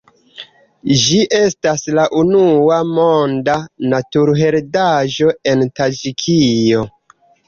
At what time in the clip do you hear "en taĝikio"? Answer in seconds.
5.53-6.83